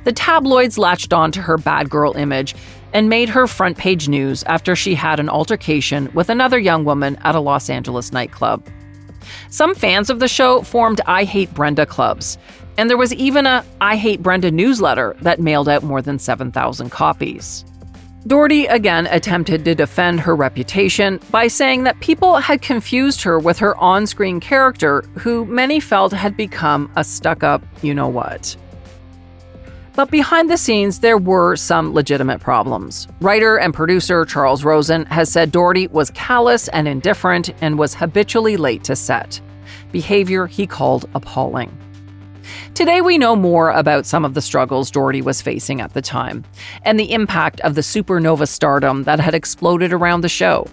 [0.05, 2.55] The tabloids latched on to her bad girl image
[2.95, 7.17] and made her front page news after she had an altercation with another young woman
[7.17, 8.67] at a Los Angeles nightclub.
[9.51, 12.39] Some fans of the show formed I Hate Brenda clubs,
[12.79, 16.89] and there was even a I Hate Brenda newsletter that mailed out more than 7,000
[16.89, 17.67] copies.
[18.27, 23.59] Doherty again attempted to defend her reputation by saying that people had confused her with
[23.59, 28.57] her on screen character, who many felt had become a stuck up you know what.
[29.95, 33.09] But behind the scenes, there were some legitimate problems.
[33.21, 38.57] Writer and producer Charles Rosin has said Doherty was callous and indifferent and was habitually
[38.57, 39.41] late to set.
[39.91, 41.77] Behavior he called appalling.
[42.75, 46.45] Today, we know more about some of the struggles Doherty was facing at the time
[46.83, 50.67] and the impact of the supernova stardom that had exploded around the show.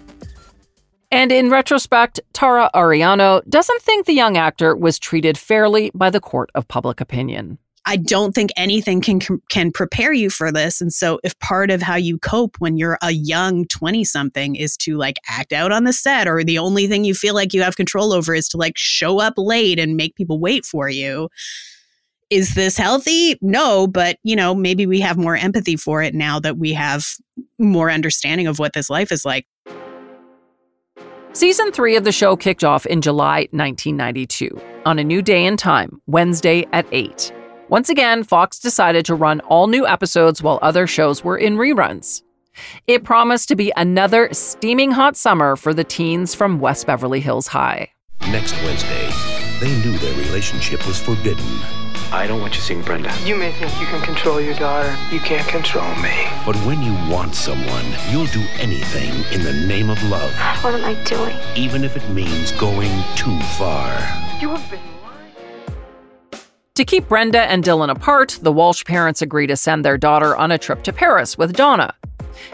[1.10, 6.20] And in retrospect, Tara Ariano doesn't think the young actor was treated fairly by the
[6.20, 7.58] court of public opinion.
[7.88, 10.80] I don't think anything can can prepare you for this.
[10.80, 14.76] And so if part of how you cope when you're a young 20 something is
[14.78, 17.62] to like act out on the set or the only thing you feel like you
[17.62, 21.28] have control over is to like show up late and make people wait for you,
[22.28, 23.38] is this healthy?
[23.40, 27.06] No, but you know, maybe we have more empathy for it now that we have
[27.58, 29.46] more understanding of what this life is like.
[31.32, 35.58] Season three of the show kicked off in July 1992 on a new day and
[35.58, 37.32] time, Wednesday at 8.
[37.68, 42.22] Once again, Fox decided to run all new episodes while other shows were in reruns.
[42.86, 47.48] It promised to be another steaming hot summer for the teens from West Beverly Hills
[47.48, 47.90] High.
[48.30, 49.10] Next Wednesday,
[49.58, 51.44] they knew their relationship was forbidden.
[52.12, 53.12] I don't want you seeing Brenda.
[53.24, 54.96] You may think you can control your daughter.
[55.10, 56.28] You can't control me.
[56.46, 60.32] But when you want someone, you'll do anything in the name of love.
[60.62, 61.36] What am I doing?
[61.56, 63.90] Even if it means going too far.
[64.40, 64.80] You have been
[66.76, 70.52] To keep Brenda and Dylan apart, the Walsh parents agree to send their daughter on
[70.52, 71.94] a trip to Paris with Donna,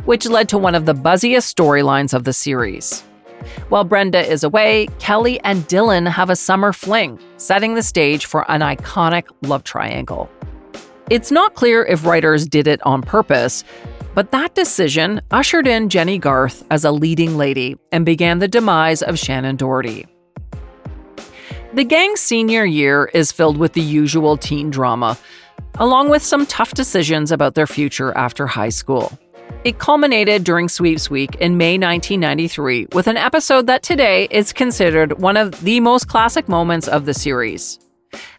[0.05, 3.01] which led to one of the buzziest storylines of the series.
[3.69, 8.49] While Brenda is away, Kelly and Dylan have a summer fling, setting the stage for
[8.49, 10.31] an iconic love triangle.
[11.11, 13.65] It's not clear if writers did it on purpose,
[14.15, 19.03] but that decision ushered in Jennie Garth as a leading lady and began the demise
[19.03, 20.07] of Shannen Doherty.
[21.75, 25.17] The gang's senior year is filled with the usual teen drama,
[25.77, 29.19] along with some tough decisions about their future after high school.
[29.65, 35.19] It culminated during Sweeps Week in May 1993 with an episode that today is considered
[35.19, 37.79] one of the most classic moments of the series.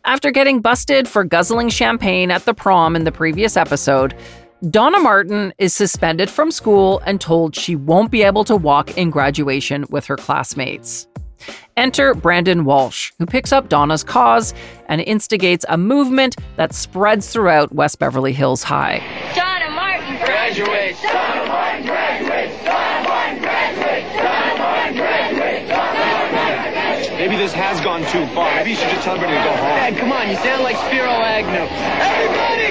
[0.06, 4.15] After getting busted for guzzling champagne at the prom in the previous episode,
[4.69, 9.10] Donna Martin is suspended from school and told she won't be able to walk in
[9.10, 11.08] graduation with her classmates.
[11.75, 14.53] Enter Brandon Walsh, who picks up Donna's cause
[14.88, 18.99] and instigates a movement that spreads throughout West Beverly Hills High.
[19.36, 21.01] Donna Martin graduates.
[21.01, 22.63] Donna Martin graduates.
[22.63, 24.13] Donna Martin graduates.
[24.13, 25.69] Donna Martin graduates.
[25.69, 26.03] Donna
[27.23, 28.53] Maybe this has gone too far.
[28.56, 29.79] Maybe you should just tell everybody to go home.
[29.79, 31.71] Dad, come on, you sound like Spiro Agnew.
[32.03, 32.62] Everybody,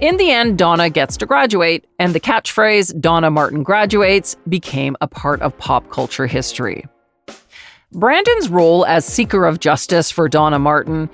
[0.00, 5.08] In the end, Donna gets to graduate, and the catchphrase, Donna Martin graduates, became a
[5.08, 6.86] part of pop culture history.
[7.90, 11.10] Brandon's role as seeker of justice for Donna Martin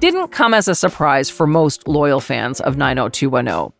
[0.00, 3.72] didn't come as a surprise for most loyal fans of 90210.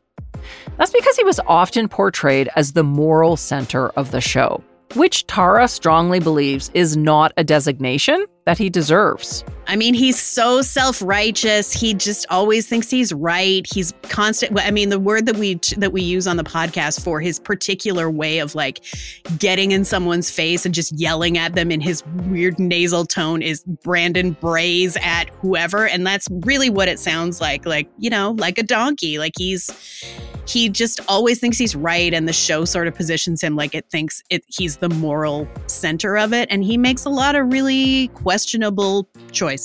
[0.78, 4.64] That's because he was often portrayed as the moral center of the show,
[4.94, 9.44] which Tara strongly believes is not a designation that he deserves.
[9.68, 11.72] I mean, he's so self-righteous.
[11.72, 13.66] He just always thinks he's right.
[13.72, 14.58] He's constant.
[14.60, 18.08] I mean, the word that we that we use on the podcast for his particular
[18.08, 18.84] way of like
[19.38, 23.64] getting in someone's face and just yelling at them in his weird nasal tone is
[23.64, 27.66] Brandon brays at whoever, and that's really what it sounds like.
[27.66, 29.18] Like you know, like a donkey.
[29.18, 29.68] Like he's
[30.46, 33.90] he just always thinks he's right, and the show sort of positions him like it
[33.90, 38.06] thinks it he's the moral center of it, and he makes a lot of really
[38.08, 39.55] questionable choices.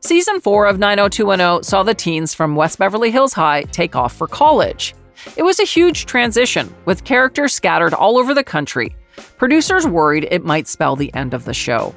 [0.00, 4.26] Season 4 of 90210 saw the teens from West Beverly Hills High take off for
[4.26, 4.94] college.
[5.36, 8.94] It was a huge transition, with characters scattered all over the country.
[9.36, 11.94] Producers worried it might spell the end of the show.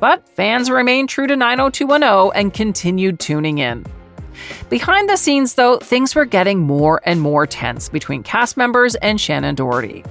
[0.00, 3.84] But fans remained true to 90210 and continued tuning in.
[4.68, 9.18] Behind the scenes, though, things were getting more and more tense between cast members and
[9.18, 10.04] Shannen Doherty.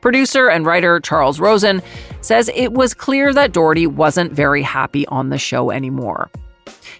[0.00, 1.82] Producer and writer Charles Rosin
[2.20, 6.30] says it was clear that Doherty wasn't very happy on the show anymore.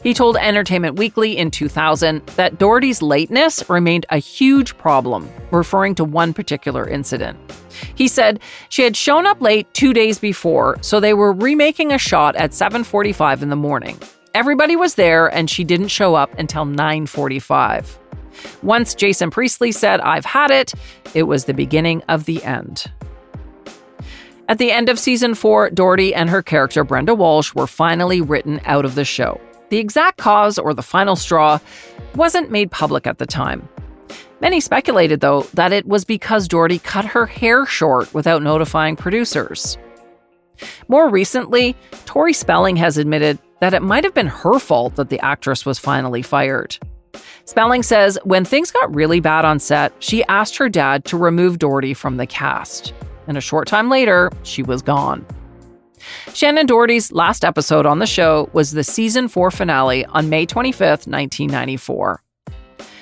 [0.02, 6.04] He told Entertainment Weekly in 2000 that Doherty's lateness remained a huge problem, referring to
[6.04, 7.38] one particular incident.
[7.94, 11.98] He said she had shown up late 2 days before, so they were remaking a
[11.98, 13.98] shot at 7:45 in the morning.
[14.32, 17.98] Everybody was there and she didn't show up until 9:45.
[18.62, 20.72] Once Jason Priestley said, I've had it,
[21.14, 22.90] it was the beginning of the end.
[24.48, 28.60] At the end of season four, Doherty and her character Brenda Walsh were finally written
[28.64, 29.40] out of the show.
[29.68, 31.60] The exact cause or the final straw
[32.16, 33.68] wasn't made public at the time.
[34.40, 39.78] Many speculated, though, that it was because Doherty cut her hair short without notifying producers.
[40.88, 45.20] More recently, Tori Spelling has admitted that it might have been her fault that the
[45.20, 46.76] actress was finally fired.
[47.44, 51.58] Spelling says when things got really bad on set, she asked her dad to remove
[51.58, 52.92] Doherty from the cast.
[53.26, 55.26] And a short time later, she was gone.
[56.28, 61.06] Shannen Doherty's last episode on the show was the season 4 finale on May 25th,
[61.06, 62.22] 1994.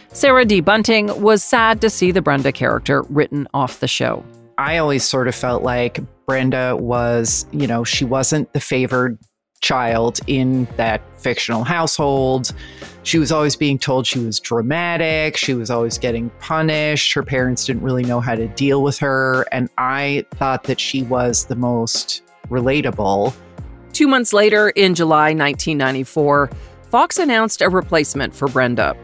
[0.09, 0.61] Sarah D.
[0.61, 4.25] Bunting was sad to see the Brenda character written off the show.
[4.57, 9.19] I always sort of felt like Brenda was, you know, she wasn't the favored
[9.61, 12.53] child in that fictional household.
[13.03, 15.37] She was always being told she was dramatic.
[15.37, 17.13] She was always getting punished.
[17.13, 19.47] Her parents didn't really know how to deal with her.
[19.53, 23.35] And I thought that she was the most relatable
[23.99, 26.51] Two months later, in July 1994,
[26.91, 28.97] Fox announced a replacement for Brenda.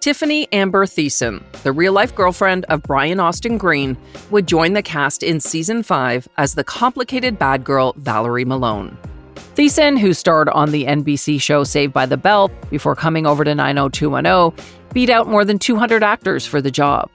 [0.00, 3.96] Tiffani Amber Thiessen, the real life girlfriend of Brian Austin Green,
[4.30, 8.98] would join the cast in season 5 as the complicated bad girl Valerie Malone.
[9.34, 13.54] Thiessen, who starred on the NBC show Saved by the Bell before coming over to
[13.54, 17.10] 90210, beat out more than 200 actors for the job.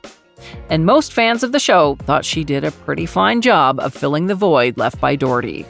[0.69, 4.27] And most fans of the show thought she did a pretty fine job of filling
[4.27, 5.65] the void left by Doherty.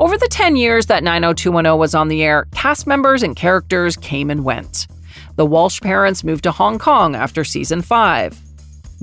[0.00, 4.30] Over the 10 years that 90210 was on the air, cast members and characters came
[4.30, 4.88] and went.
[5.36, 8.51] The Walsh parents moved to Hong Kong after season 5.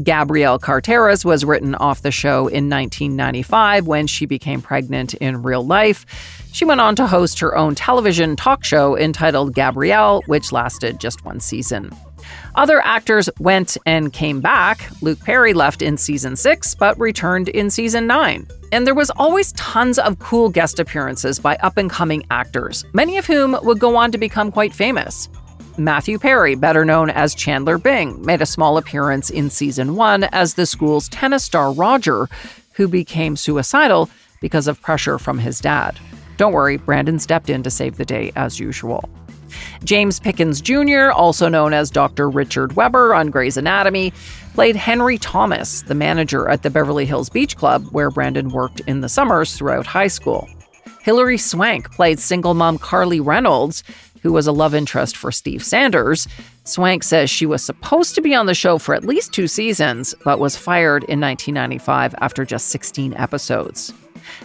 [0.03, 5.65] Gabrielle Carteris was written off the show in 1995 when she became pregnant in real
[5.65, 6.05] life.
[6.51, 11.25] She went on to host her own television talk show entitled Gabrielle, which lasted just
[11.25, 11.91] one season.
[12.55, 14.89] Other actors went and came back.
[15.01, 18.47] Luke Perry left in season six, but returned in season nine.
[18.71, 23.17] And there was always tons of cool guest appearances by up and coming actors, many
[23.17, 25.29] of whom would go on to become quite famous.
[25.79, 30.55] Matthew Perry, better known as Chandler Bing, made a small appearance in season one as
[30.55, 32.27] the school's tennis star Roger,
[32.73, 34.09] who became suicidal
[34.41, 35.97] because of pressure from his dad.
[36.35, 39.09] Don't worry, Brandon stepped in to save the day as usual.
[39.85, 42.29] James Pickens Jr., also known as Dr.
[42.29, 44.11] Richard Webber on Grey's Anatomy,
[44.53, 48.99] played Henry Thomas, the manager at the Beverly Hills Beach Club, where Brandon worked in
[48.99, 50.47] the summers throughout high school.
[51.01, 53.83] Hilary Swank played single mom Carly Reynolds,
[54.21, 56.27] who was a love interest for Steve Sanders.
[56.63, 60.13] Swank says she was supposed to be on the show for at least two seasons,
[60.23, 63.93] but was fired in 1995 after just 16 episodes.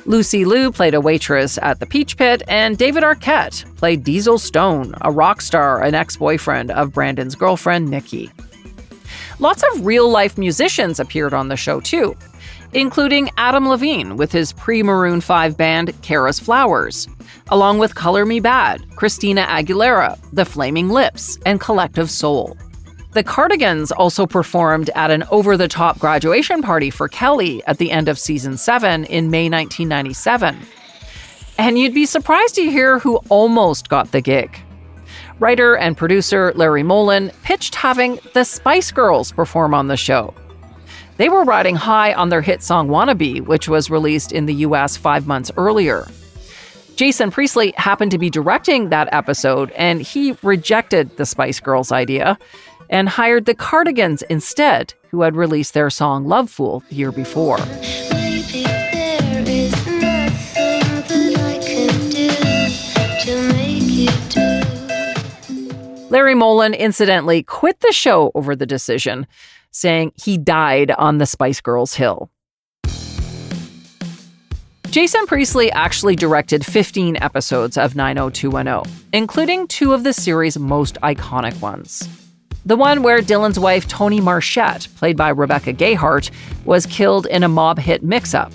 [0.06, 4.94] Lucy Liu played a waitress at the Peach Pit, and David Arquette played Diesel Stone,
[5.02, 8.30] a rock star and ex boyfriend of Brandon's girlfriend, Nikki.
[9.40, 12.16] Lots of real life musicians appeared on the show, too,
[12.74, 17.08] including Adam Levine with his pre Maroon 5 band Kara's Flowers,
[17.48, 22.56] along with Color Me Badd, Christina Aguilera, The Flaming Lips, and Collective Soul.
[23.12, 27.92] The Cardigans also performed at an over the top graduation party for Kelly at the
[27.92, 30.58] end of season 7 in May 1997.
[31.56, 34.58] And you'd be surprised to hear who almost got the gig.
[35.38, 40.34] Writer and producer Larry Mollin pitched having the Spice Girls perform on the show.
[41.16, 44.96] They were riding high on their hit song Wannabe, which was released in the US
[44.96, 46.08] five months earlier.
[46.96, 52.38] Jason Priestley happened to be directing that episode, and he rejected the Spice Girls idea
[52.90, 57.58] and hired the Cardigans instead, who had released their song Lovefool the year before.
[66.10, 69.26] Larry Mollin incidentally quit the show over the decision,
[69.74, 72.30] saying he died on the Spice Girls Hill.
[74.94, 81.60] Jason Priestley actually directed 15 episodes of 90210, including two of the series' most iconic
[81.60, 82.08] ones.
[82.64, 86.30] The one where Dylan's wife, Toni Marchette, played by Rebecca Gayheart,
[86.64, 88.52] was killed in a mob hit mix up.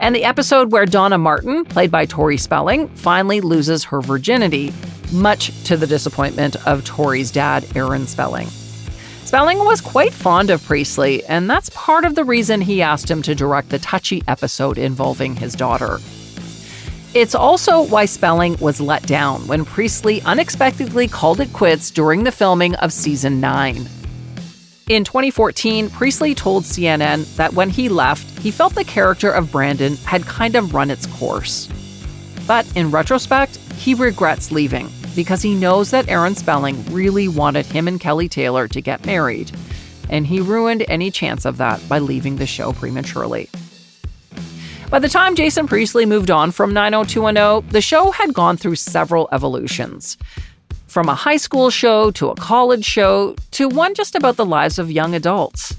[0.00, 4.74] And the episode where Donna Martin, played by Tori Spelling, finally loses her virginity,
[5.12, 8.48] much to the disappointment of Tori's dad, Aaron Spelling.
[9.30, 13.22] Spelling was quite fond of Priestley, and that's part of the reason he asked him
[13.22, 16.00] to direct the touchy episode involving his daughter.
[17.14, 22.32] It's also why Spelling was let down when Priestley unexpectedly called it quits during the
[22.32, 23.88] filming of season 9.
[24.88, 29.94] In 2014, Priestley told CNN that when he left, he felt the character of Brandon
[29.98, 31.68] had kind of run its course.
[32.48, 37.88] But in retrospect, he regrets leaving because he knows that Aaron Spelling really wanted him
[37.88, 39.52] and Kelly Taylor to get married,
[40.08, 43.48] and he ruined any chance of that by leaving the show prematurely.
[44.90, 49.28] By the time Jason Priestley moved on from 90210, the show had gone through several
[49.30, 50.18] evolutions.
[50.88, 54.80] From a high school show to a college show to one just about the lives
[54.80, 55.76] of young adults.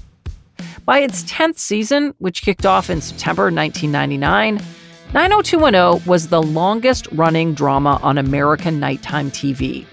[0.86, 4.62] By its 10th season, which kicked off in September 1999,
[5.14, 9.84] 90210 was the longest running drama on American nighttime TV.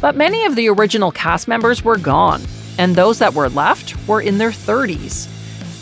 [0.00, 2.40] But many of the original cast members were gone,
[2.78, 5.26] and those that were left were in their 30s.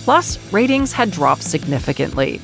[0.05, 2.41] Plus, ratings had dropped significantly.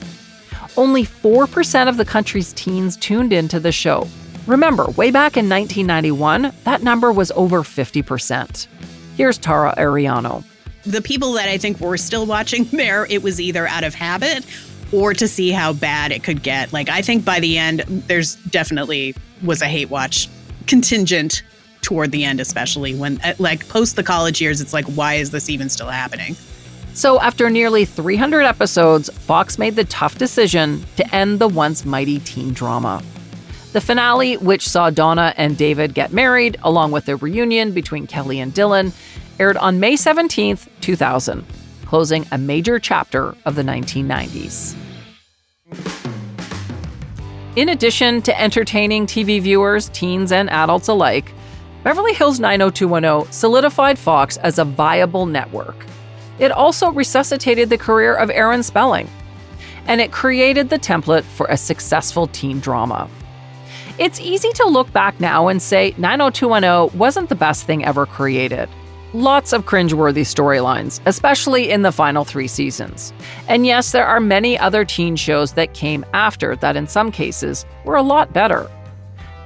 [0.76, 4.07] Only 4% of the country's teens tuned into the show.
[4.47, 8.66] Remember, way back in 1991, that number was over 50%.
[9.16, 10.45] Here's Tara Ariano.
[10.82, 14.45] The people that I think were still watching there, it was either out of habit
[14.93, 16.72] or to see how bad it could get.
[16.72, 20.28] Like, I think by the end, there's definitely was a hate watch
[20.66, 21.43] contingent
[21.82, 25.30] toward the end, especially when, uh, like, post the college years, it's like, why is
[25.30, 26.36] this even still happening?
[26.95, 32.18] So, after nearly 300 episodes, Fox made the tough decision to end the once mighty
[32.18, 33.03] teen drama.
[33.72, 38.41] The finale, which saw Donna and David get married, along with a reunion between Kelly
[38.41, 38.93] and Dylan,
[39.39, 41.45] aired on May 17, 2000,
[41.89, 44.76] closing a major chapter of the 1990s.
[47.57, 51.32] In addition to entertaining TV viewers, teens, and adults alike,
[51.84, 55.86] Beverly Hills 90210 solidified Fox as a viable network.
[56.39, 59.09] It also resuscitated the career of Aaron Spelling,
[59.86, 63.09] and it created the template for a successful teen drama.
[63.99, 68.68] It's easy to look back now and say 90210 wasn't the best thing ever created.
[69.15, 73.15] Lots of cringeworthy storylines, especially in the final three seasons.
[73.49, 77.65] And yes, there are many other teen shows that came after that, in some cases,
[77.87, 78.71] were a lot better.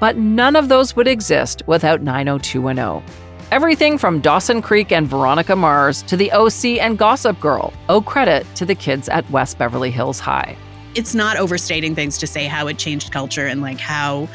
[0.00, 3.04] But none of those would exist without 90210.
[3.52, 8.44] Everything from Dawson Creek and Veronica Mars to the OC and Gossip Girl owe credit
[8.56, 10.56] to the kids at West Beverly Hills High.
[10.96, 14.28] It's not overstating things to say how it changed culture and like how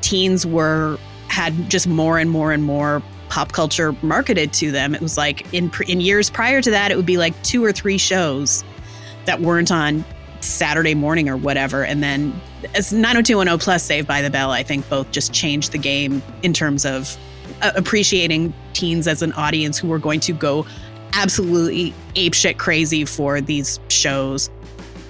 [0.00, 0.98] teens were
[1.28, 4.94] had just more and more and more pop culture marketed to them.
[4.94, 7.72] It was like in in years prior to that, it would be like two or
[7.72, 8.64] three shows
[9.26, 10.04] that weren't on
[10.40, 11.84] Saturday morning or whatever.
[11.84, 12.40] And then
[12.74, 16.52] as 90210 plus Saved by the Bell, I think both just changed the game in
[16.52, 17.16] terms of
[17.62, 20.66] uh, appreciating teens as an audience who were going to go
[21.12, 24.50] absolutely apeshit crazy for these shows.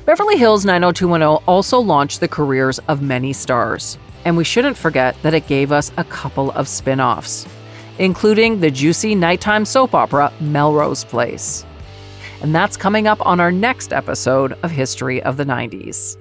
[0.05, 3.99] Beverly Hills 90210 also launched the careers of many stars.
[4.25, 7.47] And we shouldn't forget that it gave us a couple of spin offs
[7.99, 11.64] including the juicy nighttime soap opera Melrose Place.
[12.42, 16.16] And that's coming up on our next episode of History of the 90s.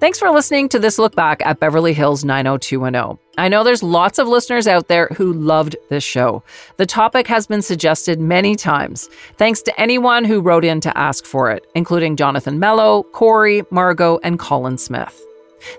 [0.00, 3.18] Thanks for listening to this look back at Beverly Hills 90210.
[3.36, 6.44] I know there's lots of listeners out there who loved this show.
[6.76, 9.08] The topic has been suggested many times.
[9.38, 14.20] Thanks to anyone who wrote in to ask for it, including Jonathan Mello, Corey, Margot,
[14.22, 15.20] and Colin Smith.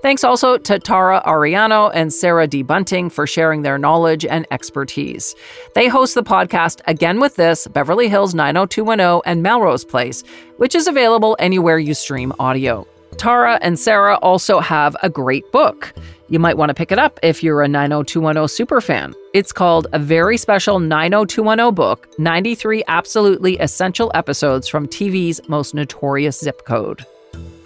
[0.01, 2.63] Thanks also to Tara Ariano and Sarah D.
[2.63, 5.35] Bunting for sharing their knowledge and expertise.
[5.75, 10.23] They host the podcast Again with This, Beverly Hills 90210, and Melrose Place,
[10.57, 12.87] which is available anywhere you stream audio.
[13.17, 15.93] Tara and Sarah also have a great book.
[16.29, 19.13] You might want to pick it up if you're a 90210 superfan.
[19.33, 26.39] It's called A Very Special 90210 Book 93 Absolutely Essential Episodes from TV's Most Notorious
[26.39, 27.05] Zip Code.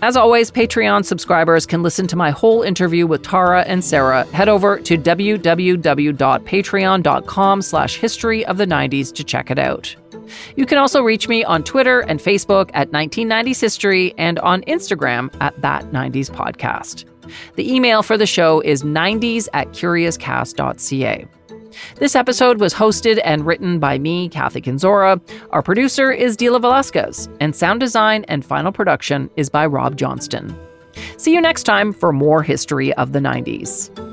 [0.04, 4.26] As always, Patreon subscribers can listen to my whole interview with Tara and Sarah.
[4.34, 9.96] Head over to www.patreon.com slash history of the 90s to check it out.
[10.58, 15.34] You can also reach me on Twitter and Facebook at 1990s History and on Instagram
[15.40, 17.06] at That 90s Podcast.
[17.56, 21.28] The email for the show is 90s at curiouscast.ca.
[21.96, 25.22] This episode was hosted and written by me, Kathy Kenzora.
[25.52, 30.56] Our producer is Dila Velasquez, and sound design and final production is by Rob Johnston.
[31.18, 34.13] See you next time for more history of the 90s.